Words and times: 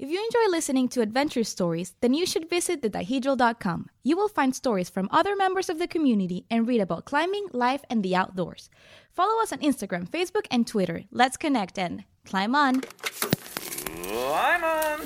If 0.00 0.08
you 0.08 0.16
enjoy 0.16 0.50
listening 0.50 0.88
to 0.96 1.02
adventure 1.02 1.44
stories, 1.44 1.92
then 2.00 2.14
you 2.14 2.24
should 2.24 2.48
visit 2.48 2.80
thedihedral.com. 2.80 3.90
You 4.02 4.16
will 4.16 4.30
find 4.30 4.56
stories 4.56 4.88
from 4.88 5.10
other 5.12 5.36
members 5.36 5.68
of 5.68 5.78
the 5.78 5.86
community 5.86 6.46
and 6.50 6.66
read 6.66 6.80
about 6.80 7.04
climbing, 7.04 7.48
life, 7.52 7.82
and 7.90 8.02
the 8.02 8.16
outdoors. 8.16 8.70
Follow 9.12 9.42
us 9.42 9.52
on 9.52 9.58
Instagram, 9.58 10.08
Facebook, 10.08 10.46
and 10.50 10.66
Twitter. 10.66 11.04
Let's 11.12 11.36
connect 11.36 11.78
and 11.78 12.04
climb 12.24 12.54
on. 12.54 12.80
Climb 12.80 14.64
on. 14.64 15.00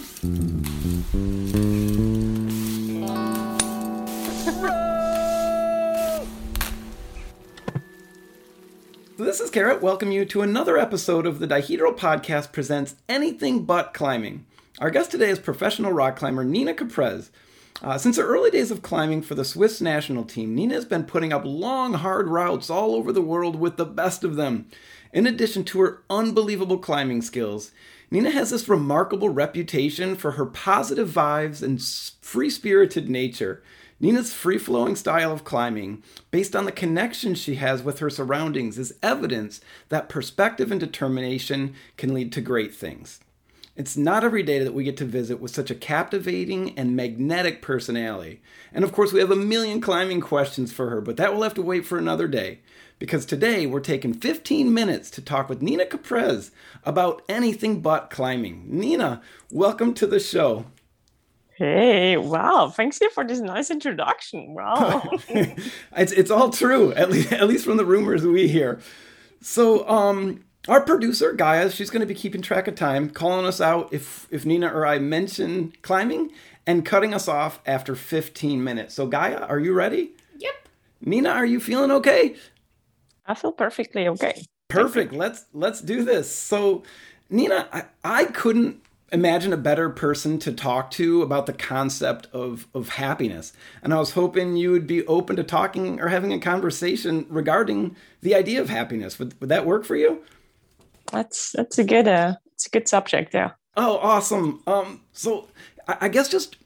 This 9.16 9.40
is 9.40 9.50
Carrot. 9.50 9.82
Welcome 9.82 10.12
you 10.12 10.24
to 10.26 10.42
another 10.42 10.78
episode 10.78 11.26
of 11.26 11.40
the 11.40 11.48
Dihedral 11.48 11.98
Podcast 11.98 12.52
presents 12.52 12.94
Anything 13.08 13.64
But 13.64 13.92
Climbing. 13.92 14.46
Our 14.80 14.90
guest 14.90 15.12
today 15.12 15.30
is 15.30 15.38
professional 15.38 15.92
rock 15.92 16.16
climber 16.16 16.42
Nina 16.42 16.74
Caprez. 16.74 17.30
Uh, 17.80 17.96
since 17.96 18.16
the 18.16 18.22
early 18.22 18.50
days 18.50 18.72
of 18.72 18.82
climbing 18.82 19.22
for 19.22 19.36
the 19.36 19.44
Swiss 19.44 19.80
national 19.80 20.24
team, 20.24 20.52
Nina 20.52 20.74
has 20.74 20.84
been 20.84 21.04
putting 21.04 21.32
up 21.32 21.44
long, 21.44 21.94
hard 21.94 22.26
routes 22.26 22.68
all 22.68 22.96
over 22.96 23.12
the 23.12 23.22
world 23.22 23.54
with 23.54 23.76
the 23.76 23.84
best 23.84 24.24
of 24.24 24.34
them. 24.34 24.66
In 25.12 25.28
addition 25.28 25.62
to 25.66 25.80
her 25.82 26.02
unbelievable 26.10 26.78
climbing 26.78 27.22
skills, 27.22 27.70
Nina 28.10 28.32
has 28.32 28.50
this 28.50 28.68
remarkable 28.68 29.28
reputation 29.28 30.16
for 30.16 30.32
her 30.32 30.44
positive 30.44 31.08
vibes 31.08 31.62
and 31.62 31.80
free 32.20 32.50
spirited 32.50 33.08
nature. 33.08 33.62
Nina's 34.00 34.32
free 34.32 34.58
flowing 34.58 34.96
style 34.96 35.30
of 35.30 35.44
climbing, 35.44 36.02
based 36.32 36.56
on 36.56 36.64
the 36.64 36.72
connection 36.72 37.36
she 37.36 37.54
has 37.54 37.84
with 37.84 38.00
her 38.00 38.10
surroundings, 38.10 38.76
is 38.76 38.98
evidence 39.04 39.60
that 39.88 40.08
perspective 40.08 40.72
and 40.72 40.80
determination 40.80 41.74
can 41.96 42.12
lead 42.12 42.32
to 42.32 42.40
great 42.40 42.74
things. 42.74 43.20
It's 43.76 43.96
not 43.96 44.22
every 44.22 44.44
day 44.44 44.62
that 44.62 44.72
we 44.72 44.84
get 44.84 44.96
to 44.98 45.04
visit 45.04 45.40
with 45.40 45.50
such 45.50 45.68
a 45.68 45.74
captivating 45.74 46.78
and 46.78 46.94
magnetic 46.94 47.60
personality. 47.60 48.40
And 48.72 48.84
of 48.84 48.92
course, 48.92 49.12
we 49.12 49.18
have 49.18 49.32
a 49.32 49.36
million 49.36 49.80
climbing 49.80 50.20
questions 50.20 50.72
for 50.72 50.90
her, 50.90 51.00
but 51.00 51.16
that 51.16 51.34
will 51.34 51.42
have 51.42 51.54
to 51.54 51.62
wait 51.62 51.84
for 51.84 51.98
another 51.98 52.28
day. 52.28 52.60
Because 53.00 53.26
today 53.26 53.66
we're 53.66 53.80
taking 53.80 54.14
15 54.14 54.72
minutes 54.72 55.10
to 55.10 55.20
talk 55.20 55.48
with 55.48 55.60
Nina 55.60 55.86
Caprez 55.86 56.52
about 56.84 57.22
anything 57.28 57.80
but 57.80 58.10
climbing. 58.10 58.64
Nina, 58.68 59.20
welcome 59.50 59.92
to 59.94 60.06
the 60.06 60.20
show. 60.20 60.66
Hey, 61.56 62.16
wow. 62.16 62.68
Thanks 62.68 63.00
you 63.00 63.10
for 63.10 63.26
this 63.26 63.40
nice 63.40 63.72
introduction. 63.72 64.54
Wow. 64.54 65.02
it's, 65.28 66.12
it's 66.12 66.30
all 66.30 66.50
true, 66.50 66.92
at 66.92 67.10
least, 67.10 67.32
at 67.32 67.48
least 67.48 67.64
from 67.64 67.76
the 67.76 67.84
rumors 67.84 68.24
we 68.24 68.46
hear. 68.46 68.80
So, 69.40 69.88
um, 69.88 70.44
our 70.68 70.80
producer, 70.80 71.32
Gaia, 71.32 71.70
she's 71.70 71.90
going 71.90 72.00
to 72.00 72.06
be 72.06 72.14
keeping 72.14 72.42
track 72.42 72.68
of 72.68 72.74
time, 72.74 73.10
calling 73.10 73.46
us 73.46 73.60
out 73.60 73.92
if, 73.92 74.26
if 74.30 74.46
Nina 74.46 74.68
or 74.68 74.86
I 74.86 74.98
mention 74.98 75.72
climbing 75.82 76.30
and 76.66 76.84
cutting 76.84 77.12
us 77.12 77.28
off 77.28 77.60
after 77.66 77.94
15 77.94 78.62
minutes. 78.62 78.94
So, 78.94 79.06
Gaia, 79.06 79.40
are 79.40 79.58
you 79.58 79.74
ready? 79.74 80.12
Yep. 80.38 80.54
Nina, 81.02 81.30
are 81.30 81.46
you 81.46 81.60
feeling 81.60 81.90
okay? 81.90 82.36
I 83.26 83.34
feel 83.34 83.52
perfectly 83.52 84.08
okay. 84.08 84.44
Perfect. 84.68 85.12
Let's 85.12 85.44
let's 85.52 85.80
do 85.80 86.04
this. 86.04 86.34
So, 86.34 86.82
Nina, 87.30 87.68
I, 87.72 87.84
I 88.02 88.24
couldn't 88.24 88.80
imagine 89.12 89.52
a 89.52 89.56
better 89.56 89.88
person 89.88 90.38
to 90.40 90.52
talk 90.52 90.90
to 90.90 91.22
about 91.22 91.46
the 91.46 91.52
concept 91.52 92.26
of, 92.32 92.66
of 92.74 92.90
happiness. 92.90 93.52
And 93.82 93.94
I 93.94 93.98
was 93.98 94.12
hoping 94.12 94.56
you 94.56 94.72
would 94.72 94.86
be 94.86 95.06
open 95.06 95.36
to 95.36 95.44
talking 95.44 96.00
or 96.00 96.08
having 96.08 96.32
a 96.32 96.40
conversation 96.40 97.24
regarding 97.28 97.94
the 98.22 98.34
idea 98.34 98.60
of 98.60 98.68
happiness. 98.68 99.18
Would, 99.18 99.40
would 99.40 99.50
that 99.50 99.66
work 99.66 99.84
for 99.84 99.94
you? 99.94 100.22
That's 101.14 101.52
that's 101.52 101.78
a 101.78 101.84
good 101.84 102.08
uh 102.08 102.34
it's 102.54 102.66
a 102.66 102.70
good 102.70 102.88
subject, 102.88 103.32
yeah. 103.34 103.52
Oh, 103.76 103.98
awesome. 103.98 104.62
Um, 104.66 105.02
so 105.12 105.48
I, 105.86 105.96
I 106.02 106.08
guess 106.08 106.28
just 106.28 106.56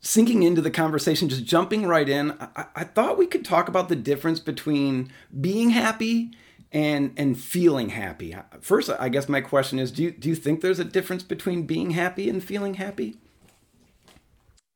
sinking 0.00 0.44
into 0.44 0.60
the 0.60 0.70
conversation, 0.70 1.28
just 1.28 1.44
jumping 1.44 1.84
right 1.86 2.08
in, 2.08 2.32
I, 2.40 2.66
I 2.74 2.84
thought 2.84 3.18
we 3.18 3.26
could 3.26 3.44
talk 3.44 3.68
about 3.68 3.88
the 3.88 3.96
difference 3.96 4.40
between 4.40 5.10
being 5.40 5.70
happy 5.70 6.30
and 6.70 7.12
and 7.16 7.38
feeling 7.38 7.90
happy. 7.90 8.36
First, 8.60 8.90
I 8.98 9.08
guess 9.08 9.28
my 9.28 9.40
question 9.40 9.80
is: 9.80 9.90
Do 9.90 10.04
you 10.04 10.12
do 10.12 10.28
you 10.28 10.36
think 10.36 10.60
there's 10.60 10.78
a 10.78 10.84
difference 10.84 11.24
between 11.24 11.66
being 11.66 11.90
happy 11.90 12.30
and 12.30 12.42
feeling 12.42 12.74
happy? 12.74 13.16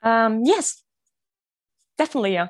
Um, 0.02 0.42
yes, 0.44 0.82
definitely, 1.96 2.32
yeah, 2.32 2.48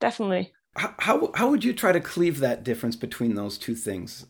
definitely. 0.00 0.52
How, 0.76 0.94
how 0.98 1.30
how 1.34 1.50
would 1.50 1.64
you 1.64 1.74
try 1.74 1.92
to 1.92 2.00
cleave 2.00 2.38
that 2.40 2.64
difference 2.64 2.96
between 2.96 3.34
those 3.34 3.58
two 3.58 3.74
things? 3.74 4.24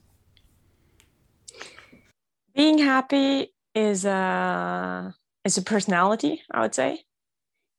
Being 2.57 2.79
happy 2.79 3.53
is 3.75 4.07
a 4.07 5.15
is 5.45 5.59
a 5.59 5.63
personality, 5.63 6.43
I 6.51 6.63
would 6.63 6.75
say, 6.75 7.05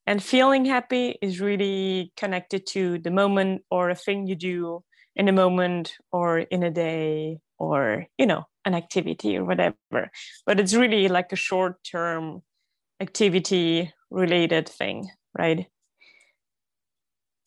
and 0.05 0.23
feeling 0.23 0.65
happy 0.65 1.17
is 1.19 1.41
really 1.41 2.13
connected 2.15 2.67
to 2.67 2.99
the 2.99 3.09
moment 3.09 3.63
or 3.71 3.89
a 3.89 3.95
thing 3.95 4.27
you 4.27 4.35
do 4.35 4.83
in 5.15 5.27
a 5.27 5.31
moment 5.31 5.93
or 6.11 6.39
in 6.39 6.61
a 6.61 6.69
day 6.69 7.39
or 7.57 8.05
you 8.19 8.27
know 8.27 8.45
an 8.65 8.75
activity 8.75 9.35
or 9.35 9.45
whatever. 9.45 10.11
But 10.45 10.59
it's 10.59 10.75
really 10.75 11.07
like 11.07 11.31
a 11.31 11.35
short 11.35 11.83
term 11.83 12.43
activity 13.01 13.91
related 14.11 14.69
thing 14.69 15.09
right? 15.37 15.65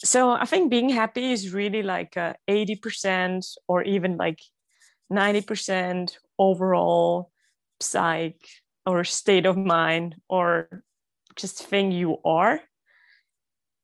So 0.03 0.31
i 0.31 0.47
think 0.47 0.71
being 0.71 0.89
happy 0.89 1.33
is 1.33 1.53
really 1.53 1.83
like 1.83 2.17
a 2.17 2.35
80% 2.49 3.47
or 3.69 3.83
even 3.83 4.17
like 4.17 4.41
90% 5.13 6.13
overall 6.41 7.31
psych 7.81 8.41
or 8.87 9.05
state 9.05 9.47
of 9.47 9.57
mind 9.57 10.17
or 10.29 10.83
just 11.37 11.63
thing 11.63 11.93
you 11.93 12.17
are. 12.25 12.61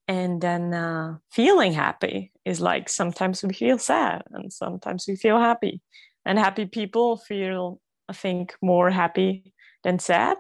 And 0.09 0.41
then 0.41 0.73
uh, 0.73 1.19
feeling 1.31 1.73
happy 1.73 2.33
is 2.45 2.61
like 2.61 2.89
sometimes 2.89 3.43
we 3.43 3.53
feel 3.53 3.79
sad 3.79 4.23
and 4.33 4.53
sometimes 4.53 5.05
we 5.07 5.17
feel 5.17 5.39
happy. 5.39 5.81
And 6.25 6.39
happy 6.39 6.67
people 6.67 7.17
feel 7.19 7.81
i 8.09 8.13
think 8.13 8.55
more 8.63 8.91
happy 8.91 9.53
than 9.85 9.99
sad. 9.99 10.37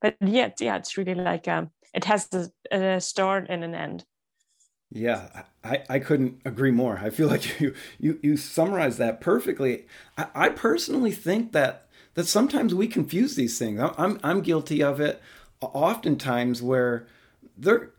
But 0.00 0.16
yet 0.20 0.58
yeah 0.60 0.76
it's 0.76 0.98
really 0.98 1.14
like 1.14 1.46
um, 1.48 1.70
it 1.94 2.04
has 2.04 2.28
a, 2.32 2.50
a 2.76 3.00
start 3.00 3.46
and 3.48 3.62
an 3.62 3.74
end 3.74 4.04
yeah 4.92 5.42
I, 5.64 5.82
I 5.88 5.98
couldn't 6.00 6.40
agree 6.44 6.70
more. 6.70 6.98
I 6.98 7.10
feel 7.10 7.28
like 7.34 7.60
you 7.60 7.74
you 7.98 8.18
you 8.22 8.36
summarized 8.36 8.98
that 8.98 9.20
perfectly. 9.20 9.86
I, 10.18 10.26
I 10.34 10.48
personally 10.50 11.12
think 11.12 11.52
that 11.52 11.86
that 12.14 12.26
sometimes 12.26 12.74
we 12.74 12.86
confuse 12.88 13.36
these 13.36 13.58
things. 13.58 13.80
I'm 13.96 14.20
i'm 14.22 14.40
guilty 14.42 14.82
of 14.82 15.00
it 15.00 15.22
oftentimes 15.60 16.62
where 16.62 17.06
there 17.56 17.90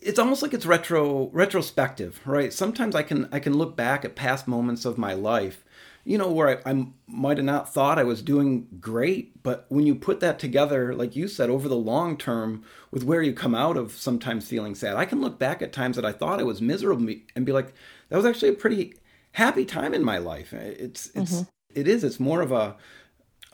it's 0.00 0.18
almost 0.18 0.42
like 0.42 0.52
it's 0.52 0.66
retro 0.66 1.28
retrospective, 1.32 2.20
right? 2.24 2.52
Sometimes 2.52 2.94
I 2.94 3.02
can 3.02 3.28
I 3.32 3.38
can 3.38 3.54
look 3.54 3.76
back 3.76 4.04
at 4.04 4.16
past 4.16 4.48
moments 4.48 4.84
of 4.84 4.98
my 4.98 5.12
life, 5.12 5.64
you 6.04 6.18
know, 6.18 6.30
where 6.30 6.60
I, 6.66 6.70
I 6.70 6.86
might 7.06 7.36
have 7.36 7.46
not 7.46 7.72
thought 7.72 7.98
I 7.98 8.04
was 8.04 8.22
doing 8.22 8.66
great, 8.80 9.42
but 9.42 9.66
when 9.68 9.86
you 9.86 9.94
put 9.94 10.20
that 10.20 10.38
together, 10.38 10.94
like 10.94 11.14
you 11.14 11.28
said, 11.28 11.48
over 11.48 11.68
the 11.68 11.76
long 11.76 12.16
term, 12.16 12.64
with 12.90 13.04
where 13.04 13.22
you 13.22 13.32
come 13.32 13.54
out 13.54 13.76
of 13.76 13.92
sometimes 13.92 14.48
feeling 14.48 14.74
sad, 14.74 14.96
I 14.96 15.04
can 15.04 15.20
look 15.20 15.38
back 15.38 15.62
at 15.62 15.72
times 15.72 15.96
that 15.96 16.04
I 16.04 16.12
thought 16.12 16.40
I 16.40 16.44
was 16.44 16.60
miserable 16.60 17.14
and 17.36 17.46
be 17.46 17.52
like, 17.52 17.72
that 18.08 18.16
was 18.16 18.26
actually 18.26 18.50
a 18.50 18.54
pretty 18.54 18.94
happy 19.32 19.64
time 19.64 19.94
in 19.94 20.02
my 20.02 20.18
life. 20.18 20.52
It's 20.52 21.10
it's 21.14 21.32
mm-hmm. 21.32 21.48
it 21.74 21.86
is. 21.86 22.02
It's 22.02 22.20
more 22.20 22.40
of 22.40 22.50
a, 22.50 22.76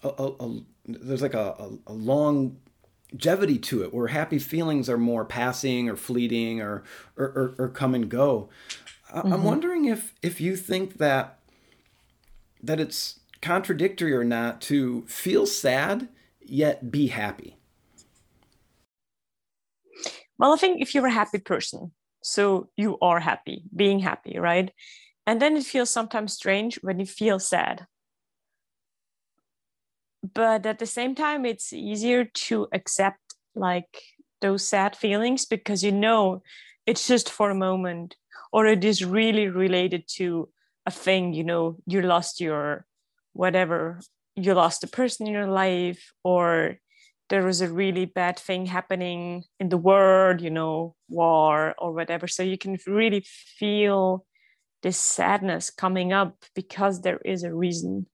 a, 0.02 0.08
a, 0.08 0.26
a 0.40 0.60
there's 0.86 1.22
like 1.22 1.34
a, 1.34 1.54
a, 1.86 1.92
long 1.92 2.58
longevity 3.12 3.58
to 3.58 3.82
it 3.82 3.94
where 3.94 4.08
happy 4.08 4.38
feelings 4.38 4.88
are 4.88 4.98
more 4.98 5.24
passing 5.24 5.88
or 5.88 5.96
fleeting 5.96 6.60
or 6.60 6.82
or, 7.16 7.26
or, 7.26 7.54
or 7.58 7.68
come 7.68 7.94
and 7.94 8.10
go 8.10 8.48
mm-hmm. 9.10 9.32
i'm 9.32 9.44
wondering 9.44 9.86
if 9.86 10.14
if 10.22 10.40
you 10.40 10.56
think 10.56 10.98
that 10.98 11.37
that 12.62 12.80
it's 12.80 13.20
contradictory 13.40 14.12
or 14.12 14.24
not 14.24 14.60
to 14.60 15.02
feel 15.06 15.46
sad 15.46 16.08
yet 16.40 16.90
be 16.90 17.08
happy. 17.08 17.56
Well 20.38 20.54
i 20.54 20.56
think 20.56 20.80
if 20.80 20.94
you're 20.94 21.06
a 21.06 21.10
happy 21.10 21.38
person 21.38 21.92
so 22.22 22.68
you 22.76 22.98
are 23.00 23.20
happy 23.20 23.62
being 23.74 24.00
happy 24.00 24.38
right? 24.38 24.72
And 25.26 25.42
then 25.42 25.56
it 25.56 25.64
feels 25.64 25.90
sometimes 25.90 26.32
strange 26.32 26.78
when 26.80 26.98
you 26.98 27.04
feel 27.04 27.38
sad. 27.38 27.86
But 30.34 30.64
at 30.64 30.78
the 30.78 30.86
same 30.86 31.14
time 31.14 31.44
it's 31.44 31.72
easier 31.72 32.24
to 32.48 32.66
accept 32.72 33.20
like 33.54 34.02
those 34.40 34.66
sad 34.66 34.96
feelings 34.96 35.44
because 35.44 35.84
you 35.84 35.92
know 35.92 36.42
it's 36.86 37.06
just 37.06 37.28
for 37.30 37.50
a 37.50 37.54
moment 37.54 38.16
or 38.52 38.66
it 38.66 38.84
is 38.84 39.04
really 39.04 39.48
related 39.48 40.04
to 40.16 40.48
a 40.88 40.90
thing 40.90 41.32
you 41.32 41.44
know 41.44 41.76
you 41.86 42.00
lost 42.02 42.40
your 42.40 42.86
whatever 43.32 44.00
you 44.34 44.54
lost 44.54 44.84
a 44.84 44.88
person 44.98 45.26
in 45.26 45.32
your 45.32 45.52
life 45.64 46.02
or 46.24 46.76
there 47.30 47.44
was 47.44 47.60
a 47.60 47.72
really 47.82 48.06
bad 48.06 48.38
thing 48.38 48.66
happening 48.66 49.44
in 49.60 49.68
the 49.68 49.82
world 49.90 50.40
you 50.40 50.50
know 50.50 50.94
war 51.08 51.74
or 51.78 51.92
whatever 51.92 52.26
so 52.26 52.42
you 52.42 52.58
can 52.58 52.76
really 52.86 53.22
feel 53.58 54.24
this 54.82 54.98
sadness 54.98 55.70
coming 55.70 56.12
up 56.12 56.34
because 56.54 57.02
there 57.02 57.20
is 57.24 57.42
a 57.42 57.54
reason 57.54 58.06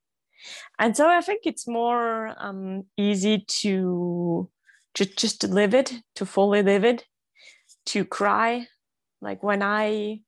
and 0.78 0.96
so 0.96 1.08
i 1.08 1.20
think 1.20 1.40
it's 1.44 1.66
more 1.68 2.34
um, 2.38 2.84
easy 2.96 3.44
to 3.62 4.48
just 4.94 5.16
just 5.18 5.40
to 5.40 5.48
live 5.48 5.74
it, 5.74 5.92
to 6.14 6.24
fully 6.24 6.62
live 6.62 6.84
it, 6.84 7.04
to 7.86 8.04
cry. 8.04 8.66
Like 9.20 9.42
when 9.42 9.62
I 9.62 10.20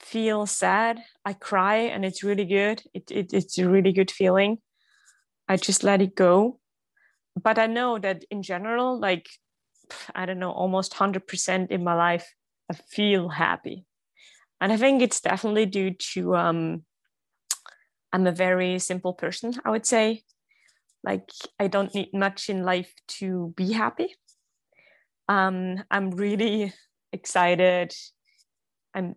feel 0.00 0.46
sad, 0.46 1.02
I 1.24 1.32
cry 1.32 1.76
and 1.76 2.04
it's 2.04 2.22
really 2.22 2.44
good. 2.44 2.82
It, 2.94 3.10
it 3.10 3.32
it's 3.32 3.58
a 3.58 3.68
really 3.68 3.92
good 3.92 4.10
feeling. 4.10 4.58
I 5.48 5.56
just 5.56 5.84
let 5.84 6.02
it 6.02 6.14
go. 6.14 6.60
But 7.40 7.58
I 7.58 7.66
know 7.66 7.98
that 7.98 8.24
in 8.30 8.42
general, 8.42 8.98
like 8.98 9.28
I 10.14 10.26
don't 10.26 10.38
know, 10.38 10.50
almost 10.50 10.94
100% 10.94 11.70
in 11.70 11.84
my 11.84 11.94
life, 11.94 12.34
I 12.70 12.74
feel 12.74 13.28
happy. 13.28 13.86
And 14.60 14.72
I 14.72 14.76
think 14.76 15.02
it's 15.02 15.20
definitely 15.20 15.66
due 15.66 15.92
to 16.14 16.36
um, 16.36 16.84
I'm 18.12 18.26
a 18.26 18.32
very 18.32 18.78
simple 18.78 19.12
person, 19.12 19.54
I 19.64 19.70
would 19.70 19.86
say. 19.86 20.24
Like 21.04 21.30
I 21.58 21.68
don't 21.68 21.94
need 21.94 22.12
much 22.12 22.50
in 22.50 22.64
life 22.64 22.92
to 23.18 23.54
be 23.56 23.72
happy. 23.72 24.14
Um, 25.28 25.84
I'm 25.90 26.10
really 26.10 26.72
excited. 27.12 27.94
I'm 28.94 29.14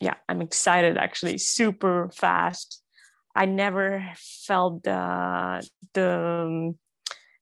yeah, 0.00 0.14
I'm 0.28 0.42
excited 0.42 0.96
actually, 0.96 1.38
super 1.38 2.10
fast. 2.14 2.82
I 3.34 3.46
never 3.46 4.12
felt 4.16 4.82
the 4.82 5.66
the, 5.94 6.74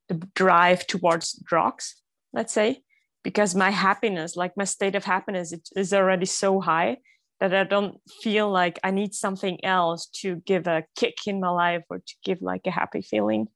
the 0.08 0.14
drive 0.34 0.86
towards 0.86 1.32
drugs, 1.44 2.02
let's 2.32 2.52
say, 2.52 2.82
because 3.22 3.54
my 3.54 3.70
happiness, 3.70 4.36
like 4.36 4.56
my 4.56 4.64
state 4.64 4.94
of 4.94 5.04
happiness, 5.04 5.52
it 5.52 5.68
is 5.76 5.92
already 5.92 6.26
so 6.26 6.60
high 6.60 6.98
that 7.40 7.54
I 7.54 7.64
don't 7.64 8.00
feel 8.22 8.50
like 8.50 8.78
I 8.84 8.90
need 8.90 9.14
something 9.14 9.64
else 9.64 10.06
to 10.22 10.36
give 10.46 10.66
a 10.66 10.84
kick 10.96 11.26
in 11.26 11.40
my 11.40 11.50
life 11.50 11.82
or 11.90 11.98
to 11.98 12.14
give 12.24 12.40
like 12.40 12.62
a 12.66 12.70
happy 12.70 13.02
feeling. 13.02 13.48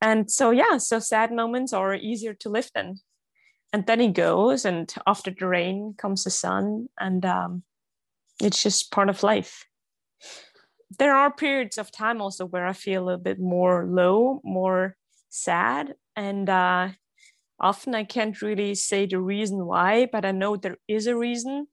And 0.00 0.30
so, 0.30 0.50
yeah, 0.50 0.78
so 0.78 0.98
sad 0.98 1.32
moments 1.32 1.72
are 1.72 1.94
easier 1.94 2.34
to 2.34 2.48
live 2.48 2.70
than. 2.74 2.96
And 3.72 3.86
then 3.86 4.00
it 4.00 4.14
goes, 4.14 4.64
and 4.64 4.92
after 5.06 5.30
the 5.30 5.46
rain 5.46 5.94
comes 5.98 6.24
the 6.24 6.30
sun, 6.30 6.88
and 6.98 7.24
um, 7.26 7.62
it's 8.42 8.62
just 8.62 8.90
part 8.90 9.08
of 9.08 9.22
life. 9.22 9.66
There 10.98 11.14
are 11.14 11.32
periods 11.32 11.78
of 11.78 11.90
time 11.92 12.20
also 12.20 12.46
where 12.46 12.66
I 12.66 12.72
feel 12.72 13.10
a 13.10 13.18
bit 13.18 13.38
more 13.38 13.86
low, 13.86 14.40
more 14.42 14.96
sad, 15.28 15.94
and 16.16 16.48
uh, 16.48 16.88
often 17.60 17.94
I 17.94 18.04
can't 18.04 18.40
really 18.42 18.74
say 18.74 19.06
the 19.06 19.20
reason 19.20 19.66
why, 19.66 20.08
but 20.10 20.24
I 20.24 20.32
know 20.32 20.56
there 20.56 20.78
is 20.88 21.06
a 21.06 21.16
reason 21.16 21.68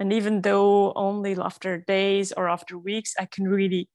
and 0.00 0.12
even 0.14 0.40
though 0.40 0.92
only 0.96 1.36
after 1.38 1.78
days 1.78 2.32
or 2.32 2.48
after 2.48 2.78
weeks, 2.78 3.14
I 3.20 3.26
can 3.26 3.46
really 3.46 3.88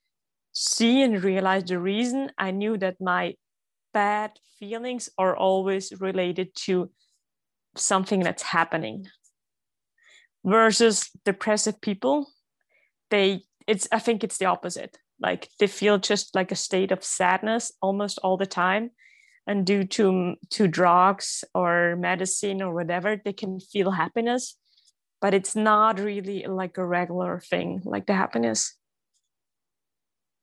see 0.54 1.02
and 1.02 1.24
realize 1.24 1.66
the 1.66 1.80
reason, 1.80 2.32
I 2.38 2.52
knew 2.52 2.78
that 2.78 3.02
my 3.02 3.36
bad 3.94 4.34
feelings 4.60 5.10
are 5.18 5.36
always 5.36 5.94
related 6.00 6.56
to 6.66 6.92
something 7.76 8.22
that's 8.22 8.44
happening. 8.44 9.08
Versus 10.46 11.10
depressive 11.26 11.82
people, 11.82 12.28
they 13.10 13.42
it's 13.68 13.88
I 13.92 14.00
think 14.00 14.24
it's 14.24 14.38
the 14.38 14.46
opposite. 14.46 14.98
Like 15.20 15.50
they 15.60 15.68
feel 15.68 15.98
just 15.98 16.36
like 16.36 16.52
a 16.52 16.56
state 16.56 16.92
of 16.92 17.04
sadness 17.04 17.72
almost 17.82 18.20
all 18.24 18.38
the 18.38 18.46
time. 18.46 18.92
And 19.48 19.66
due 19.66 19.84
to 19.86 20.36
to 20.52 20.68
drugs 20.68 21.44
or 21.54 21.96
medicine 21.96 22.62
or 22.62 22.74
whatever 22.74 23.20
they 23.24 23.34
can 23.34 23.60
feel 23.60 23.92
happiness. 23.92 24.56
But 25.20 25.34
it's 25.34 25.56
not 25.56 26.00
really 26.00 26.46
like 26.46 26.78
a 26.78 26.86
regular 26.86 27.40
thing 27.40 27.82
like 27.84 28.06
the 28.06 28.14
happiness. 28.14 28.76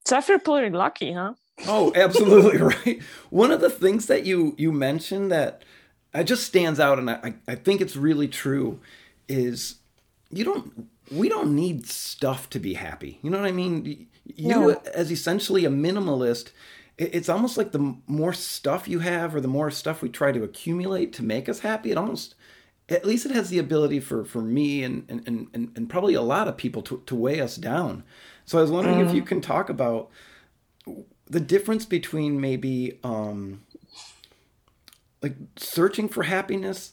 So 0.05 0.17
i 0.17 0.21
feel 0.21 0.41
pretty 0.41 0.75
lucky 0.75 1.13
huh? 1.13 1.35
Oh 1.67 1.93
absolutely 1.95 2.59
right? 2.75 3.03
One 3.31 3.53
of 3.53 3.61
the 3.61 3.71
things 3.71 4.07
that 4.07 4.27
you 4.27 4.57
you 4.59 4.73
mentioned 4.73 5.31
that 5.31 5.63
it 6.15 6.25
just 6.25 6.45
stands 6.45 6.81
out 6.81 6.99
and 6.99 7.09
i 7.09 7.35
i 7.47 7.55
think 7.55 7.81
it's 7.81 7.97
really 7.97 8.29
true 8.29 8.81
is 9.29 9.77
you 10.33 10.45
don't 10.45 10.89
we 11.11 11.29
don't 11.29 11.55
need 11.55 11.87
stuff 11.87 12.49
to 12.51 12.59
be 12.59 12.75
happy 12.75 13.19
you 13.23 13.31
know 13.31 13.39
what 13.39 13.47
i 13.47 13.53
mean 13.53 14.09
you 14.25 14.49
no. 14.49 14.71
as 14.95 15.11
essentially 15.11 15.65
a 15.65 15.71
minimalist 15.71 16.51
it's 16.99 17.29
almost 17.29 17.57
like 17.57 17.73
the 17.73 17.97
more 18.07 18.33
stuff 18.33 18.87
you 18.87 19.01
have 19.01 19.35
or 19.35 19.41
the 19.41 19.49
more 19.49 19.71
stuff 19.71 20.03
we 20.03 20.09
try 20.09 20.31
to 20.31 20.43
accumulate 20.43 21.13
to 21.13 21.23
make 21.23 21.49
us 21.49 21.61
happy 21.61 21.91
it 21.91 21.99
almost 21.99 22.35
at 22.89 23.05
least 23.05 23.27
it 23.27 23.33
has 23.33 23.51
the 23.51 23.59
ability 23.59 24.01
for 24.01 24.25
for 24.25 24.43
me 24.43 24.83
and 24.83 25.05
and 25.09 25.27
and, 25.27 25.73
and 25.77 25.91
probably 25.91 26.15
a 26.15 26.23
lot 26.23 26.49
of 26.49 26.57
people 26.57 26.83
to, 26.83 27.03
to 27.07 27.15
weigh 27.15 27.41
us 27.41 27.57
down 27.57 28.05
so 28.45 28.59
i 28.59 28.63
was 28.63 28.71
wondering 28.71 28.99
mm. 28.99 29.07
if 29.07 29.15
you 29.15 29.23
mm. 29.23 29.27
can 29.27 29.41
talk 29.41 29.69
about 29.69 30.11
the 31.27 31.41
difference 31.41 31.85
between 31.85 32.41
maybe 32.41 32.99
um 33.05 33.63
like 35.23 35.37
searching 35.57 36.09
for 36.09 36.25
happiness 36.25 36.93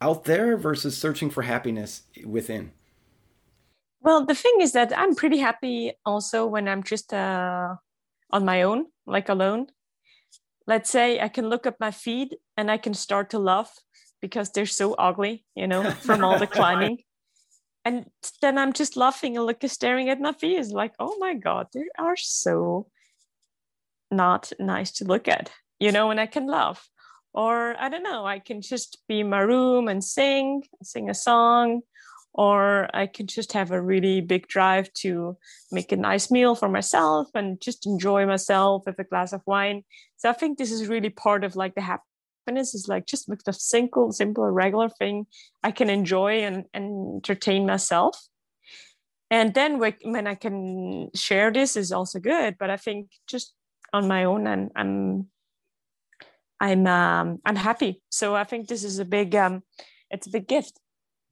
out 0.00 0.24
there 0.24 0.56
versus 0.56 0.96
searching 0.96 1.30
for 1.30 1.42
happiness 1.42 2.02
within 2.24 2.72
well 4.00 4.24
the 4.24 4.34
thing 4.34 4.56
is 4.60 4.72
that 4.72 4.96
i'm 4.96 5.14
pretty 5.14 5.38
happy 5.38 5.92
also 6.04 6.46
when 6.46 6.68
i'm 6.68 6.82
just 6.82 7.12
uh 7.12 7.74
on 8.30 8.44
my 8.44 8.62
own 8.62 8.86
like 9.06 9.28
alone 9.28 9.66
let's 10.66 10.90
say 10.90 11.20
i 11.20 11.28
can 11.28 11.48
look 11.48 11.66
at 11.66 11.80
my 11.80 11.90
feed 11.90 12.36
and 12.56 12.70
i 12.70 12.76
can 12.76 12.94
start 12.94 13.30
to 13.30 13.38
laugh 13.38 13.72
because 14.20 14.50
they're 14.50 14.66
so 14.66 14.94
ugly, 14.94 15.44
you 15.54 15.66
know, 15.66 15.90
from 15.90 16.24
all 16.24 16.38
the 16.38 16.46
climbing. 16.58 16.98
and 17.84 18.06
then 18.42 18.58
I'm 18.58 18.72
just 18.72 18.96
laughing 18.96 19.36
and 19.36 19.46
look 19.46 19.62
staring 19.66 20.08
at 20.08 20.20
my 20.20 20.32
feet. 20.32 20.58
It's 20.58 20.70
like, 20.70 20.94
oh 20.98 21.16
my 21.18 21.34
God, 21.34 21.68
they 21.72 21.84
are 21.98 22.16
so 22.16 22.88
not 24.10 24.52
nice 24.58 24.92
to 24.92 25.04
look 25.04 25.28
at, 25.28 25.50
you 25.78 25.92
know, 25.92 26.10
and 26.10 26.20
I 26.20 26.26
can 26.26 26.46
laugh. 26.46 26.88
Or 27.38 27.76
I 27.78 27.88
don't 27.88 28.02
know, 28.02 28.26
I 28.26 28.40
can 28.40 28.62
just 28.62 28.98
be 29.06 29.20
in 29.20 29.30
my 29.30 29.38
room 29.38 29.86
and 29.86 30.02
sing, 30.02 30.64
sing 30.82 31.08
a 31.08 31.14
song, 31.14 31.82
or 32.34 32.88
I 32.92 33.06
can 33.06 33.28
just 33.28 33.52
have 33.52 33.70
a 33.70 33.80
really 33.80 34.20
big 34.20 34.48
drive 34.48 34.92
to 35.04 35.36
make 35.70 35.92
a 35.92 35.96
nice 35.96 36.32
meal 36.32 36.56
for 36.56 36.68
myself 36.68 37.28
and 37.36 37.60
just 37.60 37.86
enjoy 37.86 38.26
myself 38.26 38.82
with 38.86 38.98
a 38.98 39.04
glass 39.04 39.32
of 39.32 39.42
wine. 39.46 39.84
So 40.16 40.28
I 40.28 40.32
think 40.32 40.58
this 40.58 40.72
is 40.72 40.88
really 40.88 41.10
part 41.10 41.44
of 41.44 41.54
like 41.54 41.76
the 41.76 41.80
happiness 41.80 42.74
is 42.74 42.88
like 42.88 43.06
just 43.06 43.28
with 43.28 43.42
a 43.46 43.52
simple, 43.52 44.10
simple, 44.10 44.50
regular 44.50 44.88
thing 44.88 45.28
I 45.62 45.70
can 45.70 45.90
enjoy 45.90 46.42
and, 46.42 46.64
and 46.74 47.18
entertain 47.18 47.66
myself. 47.66 48.18
And 49.30 49.54
then 49.54 49.78
when 49.78 50.26
I 50.26 50.34
can 50.34 51.10
share 51.14 51.52
this 51.52 51.76
is 51.76 51.92
also 51.92 52.18
good. 52.18 52.56
But 52.58 52.70
I 52.70 52.78
think 52.78 53.10
just 53.28 53.54
on 53.92 54.08
my 54.08 54.24
own, 54.24 54.48
and 54.48 54.72
I'm 54.74 55.28
I'm 56.60 56.86
um, 56.86 57.38
I'm 57.44 57.56
happy. 57.56 58.02
So 58.10 58.34
I 58.34 58.44
think 58.44 58.68
this 58.68 58.84
is 58.84 58.98
a 58.98 59.04
big 59.04 59.34
um, 59.34 59.62
it's 60.10 60.26
a 60.26 60.30
big 60.30 60.48
gift, 60.48 60.78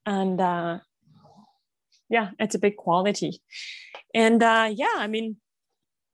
and 0.05 0.41
uh, 0.41 0.79
yeah, 2.09 2.31
it's 2.39 2.55
a 2.55 2.59
big 2.59 2.77
quality. 2.77 3.41
And 4.15 4.43
uh, 4.43 4.71
yeah, 4.73 4.95
I 4.97 5.07
mean, 5.07 5.37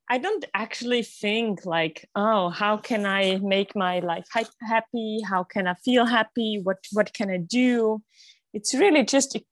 I 0.09 0.17
don't 0.17 0.45
actually 0.53 1.03
think 1.03 1.65
like, 1.65 2.09
oh, 2.15 2.49
how 2.49 2.77
can 2.77 3.05
I 3.05 3.39
make 3.41 3.75
my 3.75 3.99
life 3.99 4.25
happy? 4.61 5.19
How 5.27 5.43
can 5.43 5.67
I 5.67 5.75
feel 5.75 6.05
happy? 6.05 6.59
What 6.61 6.77
what 6.91 7.13
can 7.13 7.29
I 7.29 7.37
do? 7.37 8.01
It's 8.53 8.73
really 8.73 9.03
just 9.03 9.35
it 9.35 9.45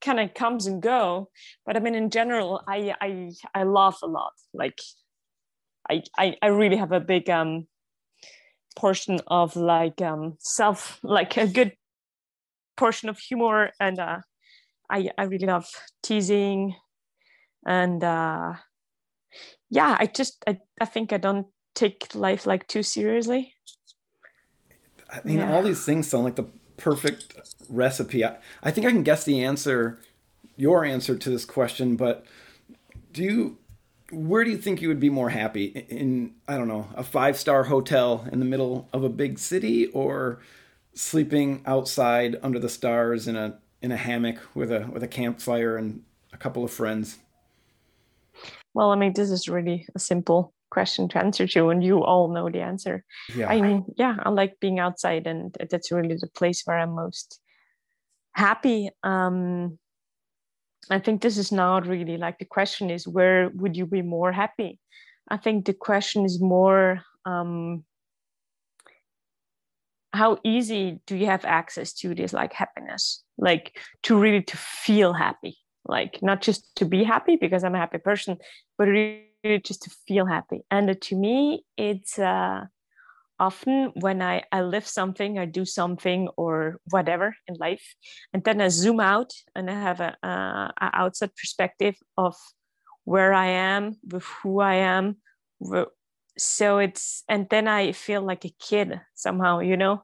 kind 0.00 0.20
of 0.20 0.34
comes 0.34 0.66
and 0.66 0.82
go. 0.82 1.28
But 1.64 1.76
I 1.76 1.80
mean, 1.80 1.94
in 1.94 2.10
general, 2.10 2.62
I 2.68 2.94
I 3.00 3.30
I 3.54 3.62
laugh 3.64 3.98
a 4.02 4.06
lot. 4.06 4.32
Like, 4.52 4.78
I 5.88 6.02
I, 6.18 6.36
I 6.42 6.46
really 6.48 6.76
have 6.76 6.92
a 6.92 7.00
big 7.00 7.30
um 7.30 7.66
portion 8.76 9.18
of 9.26 9.56
like 9.56 10.00
um 10.02 10.36
self 10.38 11.00
like 11.02 11.36
a 11.36 11.46
good 11.46 11.72
portion 12.76 13.08
of 13.08 13.18
humor 13.18 13.70
and 13.80 13.98
uh 13.98 14.18
I 14.90 15.10
I 15.18 15.24
really 15.24 15.46
love 15.46 15.66
teasing 16.02 16.76
and 17.66 18.04
uh 18.04 18.54
yeah, 19.70 19.96
I 19.98 20.06
just 20.06 20.42
I, 20.46 20.58
I 20.80 20.84
think 20.84 21.12
I 21.12 21.18
don't 21.18 21.46
take 21.74 22.14
life 22.14 22.46
like 22.46 22.66
too 22.68 22.82
seriously. 22.82 23.52
I 25.10 25.20
mean, 25.24 25.38
yeah. 25.38 25.52
all 25.52 25.62
these 25.62 25.84
things 25.84 26.08
sound 26.08 26.24
like 26.24 26.36
the 26.36 26.46
perfect 26.76 27.34
recipe. 27.68 28.24
I, 28.24 28.36
I 28.62 28.70
think 28.70 28.86
I 28.86 28.90
can 28.90 29.02
guess 29.02 29.24
the 29.24 29.42
answer, 29.44 30.00
your 30.56 30.84
answer 30.84 31.16
to 31.16 31.30
this 31.30 31.44
question, 31.44 31.96
but 31.96 32.24
do 33.12 33.22
you 33.22 33.58
where 34.10 34.44
do 34.44 34.50
you 34.50 34.58
think 34.58 34.80
you 34.80 34.88
would 34.88 35.00
be 35.00 35.10
more 35.10 35.30
happy 35.30 35.66
in 35.66 36.34
I 36.46 36.56
don't 36.56 36.68
know, 36.68 36.88
a 36.94 37.02
five-star 37.02 37.64
hotel 37.64 38.26
in 38.32 38.38
the 38.38 38.44
middle 38.44 38.88
of 38.92 39.04
a 39.04 39.08
big 39.08 39.38
city 39.38 39.86
or 39.88 40.40
sleeping 40.94 41.62
outside 41.66 42.36
under 42.42 42.58
the 42.58 42.68
stars 42.68 43.28
in 43.28 43.36
a 43.36 43.58
in 43.82 43.92
a 43.92 43.96
hammock 43.96 44.38
with 44.54 44.70
a 44.72 44.88
with 44.92 45.02
a 45.02 45.08
campfire 45.08 45.76
and 45.76 46.02
a 46.32 46.36
couple 46.36 46.64
of 46.64 46.70
friends? 46.70 47.18
Well, 48.74 48.90
I 48.90 48.96
mean, 48.96 49.12
this 49.14 49.30
is 49.30 49.48
really 49.48 49.86
a 49.94 49.98
simple 49.98 50.52
question 50.70 51.08
to 51.08 51.18
answer 51.18 51.46
to, 51.46 51.70
and 51.70 51.82
you 51.82 52.04
all 52.04 52.28
know 52.28 52.50
the 52.50 52.60
answer. 52.60 53.04
Yeah. 53.34 53.48
I 53.48 53.60
mean, 53.60 53.86
yeah, 53.96 54.16
I 54.18 54.28
like 54.30 54.60
being 54.60 54.78
outside, 54.78 55.26
and 55.26 55.56
that's 55.70 55.90
really 55.90 56.16
the 56.20 56.28
place 56.28 56.62
where 56.64 56.78
I'm 56.78 56.94
most 56.94 57.40
happy. 58.32 58.90
Um, 59.02 59.78
I 60.90 60.98
think 60.98 61.20
this 61.20 61.38
is 61.38 61.50
not 61.50 61.86
really 61.86 62.16
like 62.16 62.38
the 62.38 62.44
question 62.44 62.90
is 62.90 63.08
where 63.08 63.50
would 63.54 63.76
you 63.76 63.86
be 63.86 64.02
more 64.02 64.32
happy? 64.32 64.78
I 65.28 65.36
think 65.36 65.66
the 65.66 65.74
question 65.74 66.24
is 66.24 66.40
more 66.40 67.02
um, 67.24 67.84
how 70.12 70.38
easy 70.44 71.00
do 71.06 71.16
you 71.16 71.26
have 71.26 71.44
access 71.44 71.92
to 71.94 72.14
this 72.14 72.32
like 72.32 72.52
happiness? 72.52 73.22
Like 73.36 73.78
to 74.04 74.18
really 74.18 74.42
to 74.42 74.56
feel 74.56 75.12
happy. 75.12 75.58
Like 75.84 76.20
not 76.22 76.40
just 76.40 76.74
to 76.76 76.84
be 76.84 77.04
happy 77.04 77.36
because 77.36 77.62
i'm 77.62 77.76
a 77.76 77.78
happy 77.78 77.98
person 77.98 78.38
but 78.76 78.88
really 78.88 79.60
just 79.62 79.82
to 79.82 79.90
feel 80.08 80.26
happy. 80.26 80.62
And 80.70 81.00
to 81.00 81.16
me 81.16 81.64
it's 81.76 82.18
uh 82.18 82.64
often 83.38 83.92
when 84.00 84.22
I, 84.22 84.44
I 84.52 84.62
live 84.62 84.86
something, 84.86 85.38
I 85.38 85.44
do 85.44 85.64
something 85.64 86.28
or 86.36 86.80
whatever 86.90 87.36
in 87.46 87.56
life, 87.56 87.94
and 88.32 88.42
then 88.44 88.60
I 88.60 88.68
zoom 88.68 89.00
out 89.00 89.32
and 89.54 89.70
I 89.70 89.74
have 89.74 90.00
a, 90.00 90.16
a, 90.22 90.72
a 90.80 90.90
outside 90.94 91.34
perspective 91.36 91.96
of 92.16 92.34
where 93.04 93.32
I 93.32 93.46
am, 93.46 93.96
with 94.02 94.24
who 94.42 94.60
I 94.60 94.76
am. 94.76 95.16
So 96.38 96.78
it's 96.78 97.24
and 97.28 97.46
then 97.48 97.68
I 97.68 97.92
feel 97.92 98.22
like 98.22 98.44
a 98.44 98.54
kid 98.60 99.00
somehow, 99.14 99.60
you 99.60 99.76
know. 99.76 100.02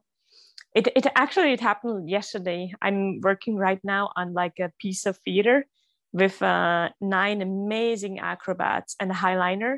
It 0.73 0.87
it 0.95 1.05
actually 1.15 1.53
it 1.53 1.59
happened 1.59 2.09
yesterday. 2.09 2.73
I'm 2.81 3.19
working 3.21 3.55
right 3.55 3.79
now 3.83 4.11
on 4.15 4.33
like 4.33 4.57
a 4.59 4.71
piece 4.79 5.05
of 5.05 5.17
theater 5.19 5.65
with 6.11 6.41
uh, 6.41 6.89
nine 7.01 7.41
amazing 7.41 8.19
acrobats 8.19 8.95
and 8.99 9.11
a 9.11 9.15
highliner 9.15 9.77